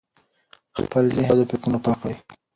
خپل 0.77 1.03
ذهن 1.15 1.23
له 1.23 1.27
بدو 1.45 1.49
فکرونو 1.51 1.79
پاک 1.85 1.97
کړئ. 2.01 2.15